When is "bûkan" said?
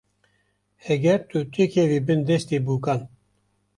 2.65-2.99